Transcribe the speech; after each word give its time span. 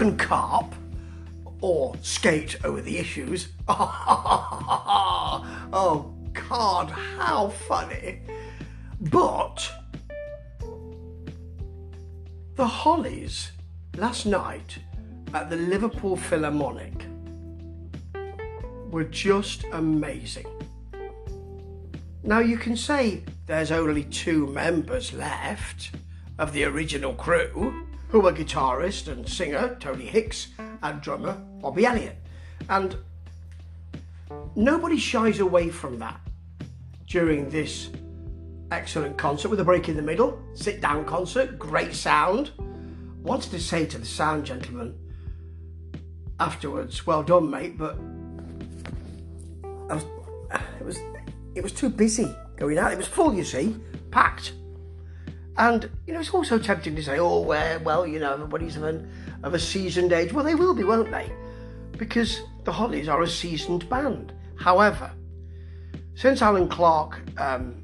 can 0.00 0.16
carp 0.16 0.74
or 1.60 1.94
skate 2.00 2.56
over 2.64 2.80
the 2.80 2.96
issues. 2.96 3.48
oh, 3.68 5.44
God, 6.48 6.88
how 6.88 7.50
funny. 7.68 8.22
But 8.98 9.70
the 12.54 12.66
Hollies 12.66 13.52
last 13.98 14.24
night 14.24 14.78
at 15.34 15.50
the 15.50 15.56
Liverpool 15.56 16.16
Philharmonic 16.16 17.04
were 18.90 19.04
just 19.04 19.66
amazing. 19.72 20.46
Now 22.22 22.38
you 22.38 22.56
can 22.56 22.74
say 22.74 23.22
there's 23.44 23.70
only 23.70 24.04
two 24.04 24.46
members 24.46 25.12
left 25.12 25.90
of 26.38 26.54
the 26.54 26.64
original 26.64 27.12
crew, 27.12 27.86
who 28.10 28.20
were 28.20 28.32
guitarist 28.32 29.08
and 29.08 29.28
singer 29.28 29.76
Tony 29.80 30.06
Hicks 30.06 30.48
and 30.82 31.00
drummer 31.00 31.34
Bobby 31.60 31.86
Elliott. 31.86 32.16
And 32.68 32.96
nobody 34.54 34.98
shies 34.98 35.40
away 35.40 35.68
from 35.68 35.98
that 35.98 36.20
during 37.06 37.48
this 37.48 37.90
excellent 38.70 39.16
concert 39.16 39.48
with 39.48 39.60
a 39.60 39.64
break 39.64 39.88
in 39.88 39.96
the 39.96 40.02
middle, 40.02 40.40
sit 40.54 40.80
down 40.80 41.04
concert, 41.04 41.58
great 41.58 41.94
sound. 41.94 42.52
Wanted 43.22 43.50
to 43.52 43.60
say 43.60 43.86
to 43.86 43.98
the 43.98 44.06
sound 44.06 44.44
gentleman 44.44 44.98
afterwards, 46.38 47.06
well 47.06 47.22
done, 47.22 47.50
mate, 47.50 47.76
but 47.76 47.98
was, 49.94 50.04
it 50.78 50.84
was 50.84 50.98
it 51.54 51.62
was 51.62 51.72
too 51.72 51.88
busy 51.88 52.34
going 52.56 52.78
out. 52.78 52.92
It 52.92 52.98
was 52.98 53.06
full, 53.06 53.34
you 53.34 53.44
see, 53.44 53.76
packed. 54.10 54.52
And 55.60 55.90
you 56.06 56.14
know, 56.14 56.20
it's 56.20 56.32
also 56.32 56.58
tempting 56.58 56.96
to 56.96 57.02
say, 57.02 57.18
"Oh, 57.18 57.40
well, 57.40 58.06
you 58.06 58.18
know, 58.18 58.32
everybody's 58.32 58.76
of, 58.76 58.84
an, 58.84 59.12
of 59.42 59.52
a 59.52 59.58
seasoned 59.58 60.10
age." 60.10 60.32
Well, 60.32 60.42
they 60.42 60.54
will 60.54 60.72
be, 60.72 60.84
won't 60.84 61.10
they? 61.10 61.30
Because 61.98 62.40
the 62.64 62.72
Hollies 62.72 63.08
are 63.08 63.20
a 63.20 63.28
seasoned 63.28 63.86
band. 63.90 64.32
However, 64.58 65.12
since 66.14 66.40
Allan 66.40 66.66
Clarke 66.66 67.20
um, 67.36 67.82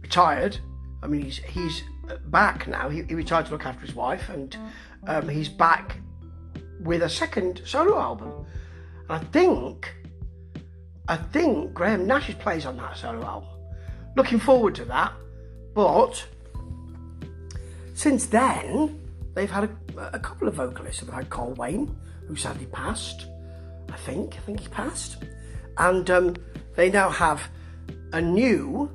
retired, 0.00 0.56
I 1.02 1.08
mean, 1.08 1.20
he's 1.20 1.36
he's 1.36 1.82
back 2.28 2.66
now. 2.66 2.88
He, 2.88 3.02
he 3.02 3.14
retired 3.14 3.44
to 3.46 3.52
look 3.52 3.66
after 3.66 3.84
his 3.84 3.94
wife, 3.94 4.30
and 4.30 4.56
um, 5.06 5.28
he's 5.28 5.50
back 5.50 5.98
with 6.80 7.02
a 7.02 7.08
second 7.10 7.60
solo 7.66 7.98
album. 7.98 8.46
And 9.10 9.12
I 9.12 9.18
think, 9.18 9.94
I 11.06 11.16
think 11.16 11.74
Graham 11.74 12.06
Nash 12.06 12.30
plays 12.38 12.64
on 12.64 12.78
that 12.78 12.96
solo 12.96 13.22
album. 13.26 13.50
Looking 14.16 14.38
forward 14.38 14.74
to 14.76 14.86
that. 14.86 15.12
But 15.74 16.26
since 17.98 18.26
then, 18.26 19.00
they've 19.34 19.50
had 19.50 19.64
a, 19.64 20.10
a 20.12 20.20
couple 20.20 20.46
of 20.46 20.54
vocalists. 20.54 21.02
They've 21.02 21.12
had 21.12 21.30
Carl 21.30 21.54
Wayne, 21.54 21.96
who 22.28 22.36
sadly 22.36 22.66
passed. 22.66 23.26
I 23.90 23.96
think, 23.96 24.36
I 24.36 24.38
think 24.38 24.60
he 24.60 24.68
passed, 24.68 25.24
and 25.78 26.08
um, 26.08 26.36
they 26.76 26.90
now 26.90 27.10
have 27.10 27.42
a 28.12 28.20
new 28.20 28.88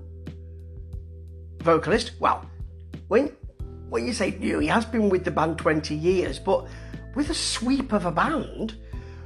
vocalist. 1.60 2.14
Well, 2.22 2.50
when 3.10 3.36
when 3.90 4.08
you 4.08 4.14
say 4.14 4.38
new, 4.40 4.60
he 4.60 4.68
has 4.68 4.86
been 4.86 5.10
with 5.10 5.26
the 5.26 5.32
band 5.32 5.58
20 5.58 5.94
years, 5.94 6.40
but 6.40 6.66
with 7.14 7.30
a 7.30 7.34
sweep 7.34 7.92
of 7.92 8.06
a 8.06 8.12
band 8.12 8.78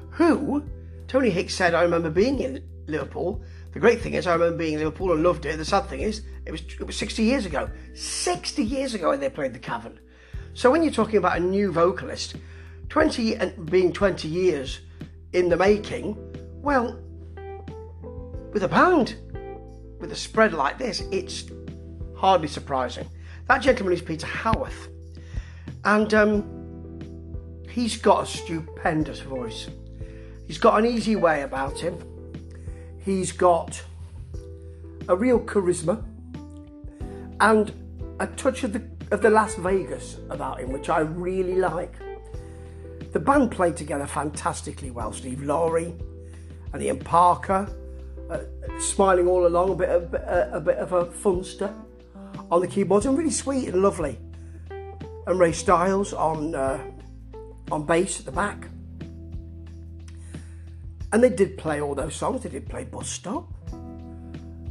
who 0.09 0.63
Tony 1.07 1.29
Hicks 1.29 1.53
said, 1.53 1.75
I 1.75 1.83
remember 1.83 2.09
being 2.09 2.39
in 2.39 2.67
Liverpool. 2.87 3.43
The 3.77 3.81
great 3.81 4.01
thing 4.01 4.15
is, 4.15 4.25
I 4.25 4.33
remember 4.33 4.57
being 4.57 4.73
in 4.73 4.79
Liverpool 4.79 5.11
and 5.13 5.21
loved 5.21 5.45
it. 5.45 5.55
The 5.55 5.63
sad 5.63 5.85
thing 5.85 6.01
is, 6.01 6.23
it 6.47 6.51
was 6.51 6.61
it 6.79 6.87
was 6.87 6.95
60 6.95 7.21
years 7.21 7.45
ago. 7.45 7.69
60 7.93 8.63
years 8.63 8.95
ago, 8.95 9.15
they 9.15 9.29
played 9.29 9.53
the 9.53 9.59
Cavern. 9.59 9.99
So 10.55 10.71
when 10.71 10.81
you're 10.81 10.91
talking 10.91 11.17
about 11.17 11.37
a 11.37 11.39
new 11.39 11.71
vocalist, 11.71 12.37
20 12.89 13.35
and 13.35 13.69
being 13.69 13.93
20 13.93 14.27
years 14.27 14.79
in 15.33 15.47
the 15.47 15.55
making, 15.55 16.17
well, 16.55 16.99
with 18.51 18.63
a 18.63 18.67
band 18.67 19.15
with 19.99 20.11
a 20.11 20.15
spread 20.15 20.53
like 20.53 20.79
this, 20.79 21.01
it's 21.11 21.43
hardly 22.15 22.47
surprising. 22.47 23.07
That 23.47 23.61
gentleman 23.61 23.93
is 23.93 24.01
Peter 24.01 24.25
Howarth, 24.25 24.87
and 25.85 26.11
um, 26.15 27.61
he's 27.69 27.95
got 27.95 28.23
a 28.23 28.25
stupendous 28.25 29.19
voice. 29.19 29.69
He's 30.47 30.57
got 30.57 30.79
an 30.79 30.87
easy 30.87 31.15
way 31.15 31.43
about 31.43 31.77
him. 31.79 32.16
He's 33.07 33.31
got 33.31 33.81
a 35.07 35.15
real 35.15 35.39
charisma 35.39 36.03
and 37.39 37.71
a 38.19 38.27
touch 38.27 38.65
of 38.65 38.73
the 38.73 38.83
of 39.11 39.21
the 39.21 39.29
Las 39.29 39.55
Vegas 39.55 40.17
about 40.29 40.59
him, 40.59 40.73
which 40.73 40.89
I 40.89 40.99
really 40.99 41.55
like. 41.55 41.95
The 43.13 43.19
band 43.21 43.51
played 43.51 43.77
together 43.77 44.05
fantastically 44.05 44.91
well. 44.91 45.13
Steve 45.13 45.41
Lauri 45.41 45.95
and 46.73 46.83
Ian 46.83 46.99
Parker, 46.99 47.73
uh, 48.29 48.39
smiling 48.81 49.29
all 49.29 49.47
along, 49.47 49.69
a 49.69 49.75
bit, 49.75 49.89
of, 49.89 50.13
a, 50.13 50.49
a 50.51 50.59
bit 50.59 50.75
of 50.75 50.91
a 50.91 51.05
funster 51.05 51.73
on 52.51 52.59
the 52.59 52.67
keyboards 52.67 53.05
and 53.05 53.17
really 53.17 53.31
sweet 53.31 53.69
and 53.69 53.81
lovely. 53.81 54.19
And 54.69 55.39
Ray 55.39 55.53
Stiles 55.53 56.11
on 56.11 56.53
uh, 56.55 56.83
on 57.71 57.85
bass 57.85 58.19
at 58.19 58.25
the 58.25 58.33
back. 58.33 58.67
And 61.13 61.23
they 61.23 61.29
did 61.29 61.57
play 61.57 61.81
all 61.81 61.95
those 61.95 62.15
songs. 62.15 62.43
They 62.43 62.49
did 62.49 62.67
play 62.67 62.83
Bus 62.83 63.07
Stop. 63.07 63.47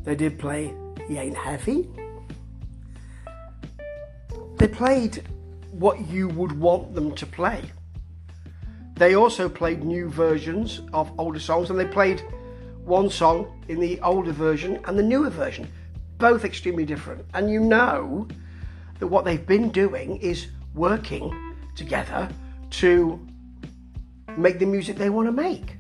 They 0.05 0.15
did 0.15 0.39
play 0.39 0.75
He 1.09 1.19
Ain't 1.19 1.37
Heavy. 1.37 1.89
They 4.57 4.69
played 4.69 5.23
what 5.73 6.09
you 6.09 6.29
would 6.29 6.53
want 6.59 6.95
them 6.95 7.15
to 7.15 7.27
play. 7.27 7.63
They 8.95 9.15
also 9.15 9.49
played 9.49 9.85
new 9.85 10.09
versions 10.09 10.81
of 10.95 11.13
older 11.19 11.41
songs 11.41 11.69
and 11.69 11.79
they 11.79 11.87
played 11.87 12.23
one 12.85 13.11
song 13.11 13.63
in 13.69 13.79
the 13.79 14.01
older 14.01 14.33
version 14.33 14.81
and 14.87 14.99
the 14.99 15.03
newer 15.03 15.29
version 15.29 15.69
both 16.19 16.45
extremely 16.45 16.87
different. 16.87 17.25
And 17.35 17.51
you 17.51 17.61
know 17.61 18.27
that 18.99 19.07
what 19.07 19.25
they've 19.25 19.47
been 19.47 19.71
doing 19.71 20.17
is 20.19 20.47
working 20.75 21.55
together 21.75 22.29
to 22.71 23.21
make 24.37 24.59
the 24.59 24.67
music 24.67 24.97
they 24.97 25.11
want 25.11 25.29
to 25.29 25.33
make, 25.33 25.76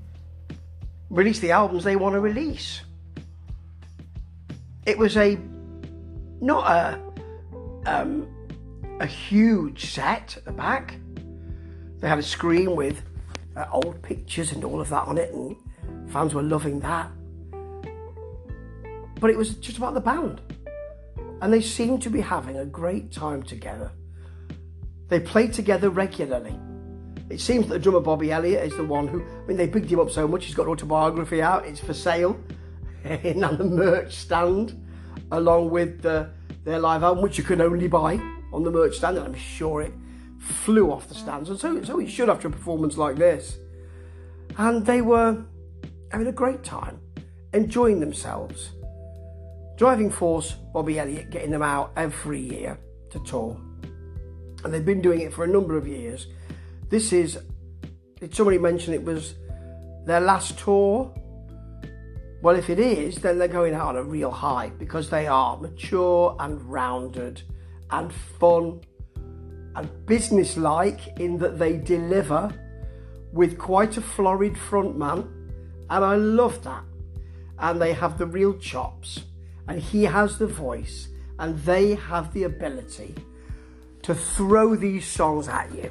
release 1.10 1.40
the 1.40 1.50
albums 1.50 1.84
they 1.84 1.96
want 1.96 2.14
to 2.14 2.20
release. 2.20 2.80
It 4.84 4.98
was 4.98 5.16
a 5.16 5.38
not 6.40 6.70
a 6.70 7.00
um, 7.86 8.28
a 9.00 9.06
huge 9.06 9.92
set 9.92 10.36
at 10.36 10.44
the 10.44 10.52
back. 10.52 10.96
They 11.98 12.08
had 12.08 12.18
a 12.18 12.22
screen 12.22 12.76
with 12.76 13.02
uh, 13.56 13.66
old 13.72 14.02
pictures 14.02 14.52
and 14.52 14.64
all 14.64 14.80
of 14.80 14.88
that 14.90 15.06
on 15.06 15.18
it, 15.18 15.32
and 15.32 15.56
fans 16.10 16.34
were 16.34 16.42
loving 16.42 16.80
that 16.80 17.10
but 19.20 19.30
it 19.30 19.36
was 19.36 19.54
just 19.54 19.78
about 19.78 19.94
the 19.94 20.00
band. 20.00 20.40
And 21.40 21.52
they 21.52 21.60
seemed 21.60 22.02
to 22.02 22.10
be 22.10 22.20
having 22.20 22.58
a 22.58 22.64
great 22.64 23.12
time 23.12 23.42
together. 23.42 23.90
They 25.08 25.20
played 25.20 25.52
together 25.52 25.90
regularly. 25.90 26.58
It 27.28 27.40
seems 27.40 27.66
that 27.66 27.74
the 27.74 27.78
drummer 27.80 28.00
Bobby 28.00 28.30
Elliott 28.30 28.64
is 28.64 28.76
the 28.76 28.84
one 28.84 29.08
who, 29.08 29.20
I 29.22 29.46
mean, 29.46 29.56
they 29.56 29.66
bigged 29.66 29.90
him 29.90 29.98
up 29.98 30.10
so 30.10 30.28
much, 30.28 30.44
he's 30.44 30.54
got 30.54 30.66
an 30.66 30.72
autobiography 30.72 31.42
out, 31.42 31.66
it's 31.66 31.80
for 31.80 31.94
sale 31.94 32.38
in 33.04 33.40
the 33.40 33.64
merch 33.64 34.14
stand, 34.14 34.86
along 35.32 35.70
with 35.70 36.02
the, 36.02 36.30
their 36.64 36.78
live 36.78 37.02
album, 37.02 37.22
which 37.22 37.38
you 37.38 37.44
can 37.44 37.60
only 37.60 37.88
buy 37.88 38.20
on 38.52 38.62
the 38.62 38.70
merch 38.70 38.96
stand, 38.96 39.16
and 39.16 39.26
I'm 39.26 39.34
sure 39.34 39.82
it 39.82 39.92
flew 40.38 40.92
off 40.92 41.08
the 41.08 41.14
stands, 41.14 41.50
and 41.50 41.58
so, 41.58 41.82
so 41.82 41.98
it 41.98 42.08
should 42.08 42.30
after 42.30 42.48
a 42.48 42.50
performance 42.50 42.96
like 42.96 43.16
this. 43.16 43.58
And 44.58 44.86
they 44.86 45.02
were 45.02 45.44
having 46.12 46.28
a 46.28 46.32
great 46.32 46.62
time, 46.62 47.00
enjoying 47.52 48.00
themselves. 48.00 48.70
Driving 49.76 50.10
Force, 50.10 50.52
Bobby 50.72 50.98
Elliott 50.98 51.30
getting 51.30 51.50
them 51.50 51.62
out 51.62 51.92
every 51.96 52.40
year 52.40 52.78
to 53.10 53.18
tour. 53.24 53.60
And 54.64 54.72
they've 54.72 54.84
been 54.84 55.02
doing 55.02 55.20
it 55.20 55.34
for 55.34 55.44
a 55.44 55.48
number 55.48 55.76
of 55.76 55.86
years. 55.86 56.28
This 56.88 57.12
is, 57.12 57.38
did 58.20 58.34
somebody 58.34 58.58
mention 58.58 58.94
it 58.94 59.02
was 59.02 59.34
their 60.04 60.20
last 60.20 60.58
tour? 60.58 61.12
Well, 62.42 62.56
if 62.56 62.70
it 62.70 62.78
is, 62.78 63.16
then 63.16 63.38
they're 63.38 63.48
going 63.48 63.74
out 63.74 63.88
on 63.88 63.96
a 63.96 64.02
real 64.02 64.30
high 64.30 64.70
because 64.78 65.10
they 65.10 65.26
are 65.26 65.56
mature 65.56 66.36
and 66.38 66.60
rounded 66.62 67.42
and 67.90 68.12
fun 68.12 68.80
and 69.74 70.06
businesslike 70.06 71.18
in 71.18 71.38
that 71.38 71.58
they 71.58 71.76
deliver 71.76 72.52
with 73.32 73.58
quite 73.58 73.96
a 73.96 74.00
florid 74.00 74.56
front 74.56 74.96
man. 74.96 75.28
And 75.90 76.04
I 76.04 76.16
love 76.16 76.62
that. 76.64 76.84
And 77.58 77.80
they 77.80 77.92
have 77.92 78.18
the 78.18 78.26
real 78.26 78.58
chops 78.58 79.24
and 79.68 79.80
he 79.80 80.04
has 80.04 80.38
the 80.38 80.46
voice 80.46 81.08
and 81.38 81.58
they 81.60 81.94
have 81.94 82.32
the 82.32 82.44
ability 82.44 83.14
to 84.02 84.14
throw 84.14 84.76
these 84.76 85.06
songs 85.06 85.48
at 85.48 85.74
you, 85.74 85.90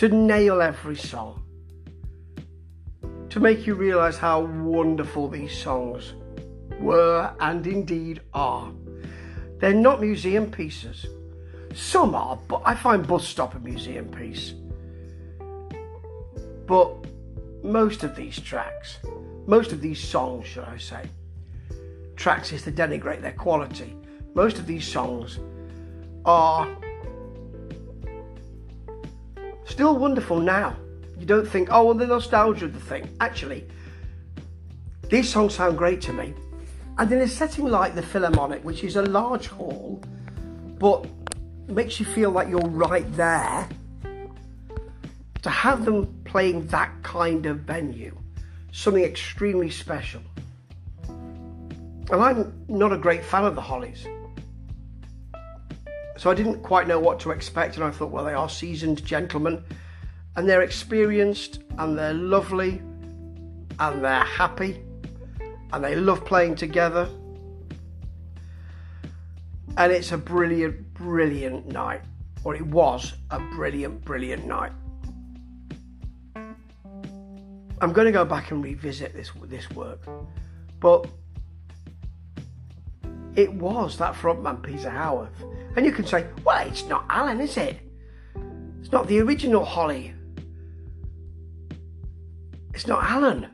to 0.00 0.08
nail 0.08 0.62
every 0.62 0.96
song, 0.96 1.42
to 3.28 3.38
make 3.38 3.66
you 3.66 3.74
realize 3.74 4.16
how 4.16 4.40
wonderful 4.40 5.28
these 5.28 5.54
songs 5.54 6.14
were 6.78 7.30
and 7.38 7.66
indeed 7.66 8.22
are. 8.32 8.72
They're 9.58 9.74
not 9.74 10.00
museum 10.00 10.50
pieces. 10.50 11.04
Some 11.74 12.14
are, 12.14 12.38
but 12.48 12.62
I 12.64 12.76
find 12.76 13.06
Bus 13.06 13.28
Stop 13.28 13.54
a 13.56 13.58
museum 13.58 14.08
piece. 14.08 14.54
But 16.66 16.94
most 17.62 18.02
of 18.02 18.16
these 18.16 18.40
tracks, 18.40 19.00
most 19.46 19.70
of 19.70 19.82
these 19.82 20.02
songs, 20.02 20.46
should 20.46 20.64
I 20.64 20.78
say, 20.78 21.10
tracks 22.16 22.52
is 22.52 22.62
to 22.62 22.72
denigrate 22.72 23.20
their 23.20 23.32
quality. 23.32 23.94
Most 24.32 24.58
of 24.58 24.66
these 24.66 24.88
songs 24.88 25.38
are 26.24 26.74
still 29.80 29.96
wonderful 29.96 30.38
now. 30.38 30.76
You 31.18 31.24
don't 31.24 31.48
think, 31.48 31.70
oh, 31.72 31.84
well, 31.84 31.94
the 31.94 32.06
nostalgia 32.06 32.66
of 32.66 32.74
the 32.74 32.80
thing. 32.80 33.08
Actually, 33.18 33.66
these 35.08 35.26
songs 35.32 35.54
sound 35.54 35.78
great 35.78 36.02
to 36.02 36.12
me. 36.12 36.34
And 36.98 37.10
in 37.10 37.22
a 37.22 37.26
setting 37.26 37.64
like 37.64 37.94
the 37.94 38.02
Philharmonic, 38.02 38.62
which 38.62 38.84
is 38.84 38.96
a 38.96 39.02
large 39.02 39.46
hall, 39.46 40.02
but 40.78 41.06
makes 41.66 41.98
you 41.98 42.04
feel 42.04 42.30
like 42.30 42.50
you're 42.50 42.60
right 42.60 43.10
there, 43.16 43.66
to 45.40 45.48
have 45.48 45.86
them 45.86 46.14
playing 46.26 46.66
that 46.66 46.92
kind 47.02 47.46
of 47.46 47.60
venue, 47.60 48.14
something 48.72 49.02
extremely 49.02 49.70
special. 49.70 50.20
And 51.08 52.22
I'm 52.22 52.52
not 52.68 52.92
a 52.92 52.98
great 52.98 53.24
fan 53.24 53.46
of 53.46 53.54
the 53.54 53.62
Hollies. 53.62 54.06
So 56.20 56.30
I 56.30 56.34
didn't 56.34 56.62
quite 56.62 56.86
know 56.86 57.00
what 57.00 57.18
to 57.20 57.30
expect, 57.30 57.76
and 57.76 57.84
I 57.84 57.90
thought, 57.90 58.10
well, 58.10 58.26
they 58.26 58.34
are 58.34 58.46
seasoned 58.46 59.02
gentlemen, 59.06 59.64
and 60.36 60.46
they're 60.46 60.60
experienced, 60.60 61.60
and 61.78 61.98
they're 61.98 62.12
lovely, 62.12 62.82
and 63.78 64.04
they're 64.04 64.24
happy, 64.24 64.82
and 65.72 65.82
they 65.82 65.96
love 65.96 66.26
playing 66.26 66.56
together. 66.56 67.08
And 69.78 69.90
it's 69.90 70.12
a 70.12 70.18
brilliant, 70.18 70.92
brilliant 70.92 71.68
night, 71.68 72.02
or 72.44 72.54
it 72.54 72.66
was 72.66 73.14
a 73.30 73.40
brilliant, 73.54 74.04
brilliant 74.04 74.44
night. 74.44 74.72
I'm 77.80 77.94
going 77.94 78.04
to 78.04 78.12
go 78.12 78.26
back 78.26 78.50
and 78.50 78.62
revisit 78.62 79.14
this 79.14 79.30
this 79.44 79.70
work, 79.70 80.02
but 80.80 81.06
it 83.36 83.50
was 83.54 83.96
that 83.96 84.12
frontman 84.12 84.62
Peter 84.62 84.90
Howarth, 84.90 85.42
and 85.76 85.86
you 85.86 85.92
can 85.92 86.04
say, 86.04 86.26
well, 86.44 86.66
it's 86.66 86.86
not 86.86 87.04
Allan, 87.08 87.40
is 87.40 87.56
it? 87.56 87.78
It's 88.80 88.92
not 88.92 89.06
the 89.06 89.20
original 89.20 89.64
Holly. 89.64 90.14
It's 92.74 92.86
not 92.86 93.04
Allan. 93.04 93.48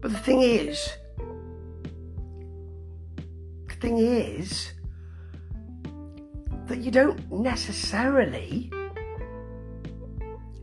But 0.00 0.12
the 0.12 0.18
thing 0.18 0.42
is, 0.42 0.90
the 3.68 3.74
thing 3.80 3.98
is 3.98 4.72
that 6.66 6.78
you 6.78 6.90
don't 6.90 7.30
necessarily 7.32 8.70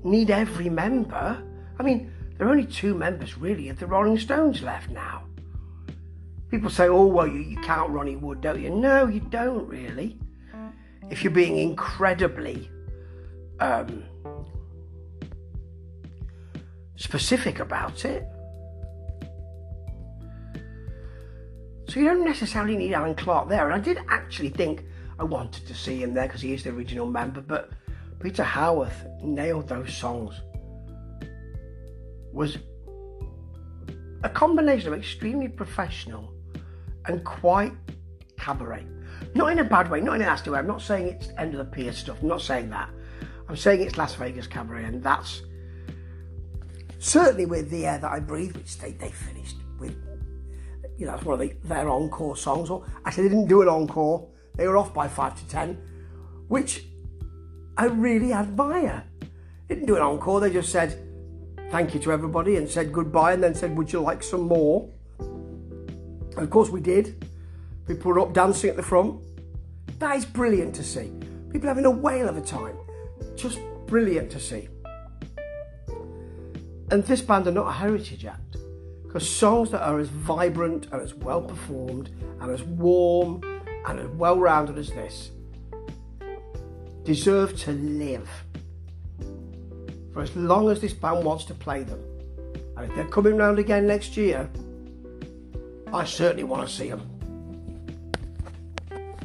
need 0.03 0.31
every 0.31 0.69
member. 0.69 1.41
I 1.79 1.83
mean, 1.83 2.11
there 2.37 2.47
are 2.47 2.51
only 2.51 2.65
two 2.65 2.95
members 2.95 3.37
really 3.37 3.69
of 3.69 3.79
the 3.79 3.87
Rolling 3.87 4.17
Stones 4.17 4.61
left 4.63 4.89
now. 4.89 5.23
People 6.51 6.69
say, 6.69 6.89
oh, 6.89 7.05
well, 7.05 7.27
you, 7.27 7.39
you 7.39 7.57
count 7.61 7.89
Ronnie 7.91 8.17
Wood, 8.17 8.41
don't 8.41 8.61
you? 8.61 8.69
No, 8.69 9.07
you 9.07 9.21
don't 9.21 9.67
really. 9.69 10.19
If 11.09 11.23
you're 11.23 11.31
being 11.31 11.57
incredibly 11.57 12.69
um, 13.61 14.03
specific 16.97 17.59
about 17.59 18.03
it. 18.03 18.27
So 21.87 21.99
you 21.99 22.05
don't 22.05 22.25
necessarily 22.25 22.75
need 22.75 22.93
Allan 22.93 23.15
Clarke 23.15 23.49
there. 23.49 23.69
And 23.69 23.73
I 23.73 23.79
did 23.79 23.99
actually 24.09 24.49
think 24.49 24.83
I 25.19 25.23
wanted 25.23 25.65
to 25.67 25.73
see 25.73 26.01
him 26.01 26.13
there 26.13 26.27
because 26.27 26.41
he 26.41 26.53
is 26.53 26.63
the 26.63 26.71
original 26.71 27.05
member, 27.05 27.41
but 27.41 27.71
Peter 28.19 28.43
Howarth 28.43 29.05
nailed 29.23 29.67
those 29.69 29.93
songs. 29.93 30.41
Was 32.33 32.57
a 34.23 34.29
combination 34.29 34.93
of 34.93 34.99
extremely 34.99 35.47
professional 35.47 36.33
and 37.05 37.23
quite 37.23 37.73
cabaret. 38.37 38.85
Not 39.33 39.51
in 39.51 39.59
a 39.59 39.63
bad 39.63 39.89
way, 39.89 40.01
not 40.01 40.15
in 40.15 40.21
a 40.21 40.25
nasty 40.25 40.49
way. 40.49 40.59
I'm 40.59 40.67
not 40.67 40.81
saying 40.81 41.07
it's 41.07 41.29
end 41.37 41.53
of 41.53 41.59
the 41.59 41.65
pier 41.65 41.93
stuff. 41.93 42.17
I'm 42.21 42.27
not 42.27 42.41
saying 42.41 42.69
that. 42.71 42.89
I'm 43.47 43.55
saying 43.55 43.81
it's 43.81 43.97
Las 43.97 44.15
Vegas 44.15 44.47
cabaret, 44.47 44.83
and 44.85 45.03
that's 45.03 45.41
certainly 46.99 47.45
with 47.45 47.69
the 47.69 47.85
air 47.85 47.97
that 47.97 48.11
I 48.11 48.19
breathe, 48.19 48.55
which 48.55 48.77
they, 48.77 48.91
they 48.91 49.09
finished 49.09 49.57
with. 49.79 49.95
You 50.97 51.05
know, 51.05 51.13
that's 51.13 51.25
one 51.25 51.41
of 51.41 51.47
the, 51.47 51.55
their 51.67 51.89
encore 51.89 52.35
songs. 52.35 52.69
Or 52.69 52.85
actually, 53.05 53.23
they 53.23 53.29
didn't 53.29 53.47
do 53.47 53.61
an 53.61 53.67
encore. 53.67 54.27
They 54.55 54.67
were 54.67 54.77
off 54.77 54.93
by 54.93 55.07
five 55.07 55.37
to 55.39 55.47
ten, 55.47 55.77
which 56.47 56.85
I 57.77 57.85
really 57.85 58.33
admire. 58.33 59.03
They 59.67 59.75
didn't 59.75 59.87
do 59.87 59.95
an 59.95 60.01
encore, 60.01 60.39
they 60.41 60.51
just 60.51 60.71
said 60.71 61.07
thank 61.71 61.93
you 61.93 61.99
to 62.01 62.11
everybody 62.11 62.57
and 62.57 62.69
said 62.69 62.91
goodbye 62.91 63.33
and 63.33 63.41
then 63.41 63.55
said, 63.55 63.75
Would 63.77 63.91
you 63.91 64.01
like 64.01 64.21
some 64.21 64.41
more? 64.41 64.89
And 66.35 66.43
of 66.43 66.49
course, 66.49 66.69
we 66.69 66.81
did. 66.81 67.25
People 67.87 68.11
were 68.11 68.19
up 68.19 68.33
dancing 68.33 68.69
at 68.69 68.75
the 68.75 68.83
front. 68.83 69.21
That 69.99 70.15
is 70.15 70.25
brilliant 70.25 70.75
to 70.75 70.83
see. 70.83 71.11
People 71.51 71.67
having 71.67 71.85
a 71.85 71.91
whale 71.91 72.29
of 72.29 72.37
a 72.37 72.41
time. 72.41 72.75
Just 73.35 73.59
brilliant 73.87 74.31
to 74.31 74.39
see. 74.39 74.67
And 76.89 77.03
this 77.03 77.21
band 77.21 77.47
are 77.47 77.51
not 77.51 77.67
a 77.67 77.71
heritage 77.71 78.25
act 78.25 78.57
because 79.03 79.29
songs 79.29 79.71
that 79.71 79.81
are 79.81 79.99
as 79.99 80.09
vibrant 80.09 80.87
and 80.91 81.01
as 81.01 81.13
well 81.13 81.41
performed 81.41 82.09
and 82.39 82.51
as 82.51 82.63
warm 82.63 83.41
and 83.87 83.99
as 83.99 84.07
well 84.09 84.39
rounded 84.39 84.77
as 84.77 84.89
this 84.89 85.31
deserve 87.03 87.57
to 87.57 87.71
live 87.71 88.29
for 90.13 90.21
as 90.21 90.35
long 90.35 90.69
as 90.69 90.81
this 90.81 90.93
band 90.93 91.25
wants 91.25 91.45
to 91.45 91.53
play 91.53 91.83
them. 91.83 92.01
And 92.77 92.89
if 92.89 92.95
they're 92.95 93.07
coming 93.07 93.37
round 93.37 93.59
again 93.59 93.87
next 93.87 94.17
year, 94.17 94.49
I 95.93 96.05
certainly 96.05 96.43
want 96.45 96.67
to 96.67 96.73
see 96.73 96.89
them. 96.89 97.01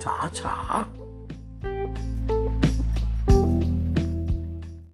Ta 0.01 0.31
ta. 0.35 0.86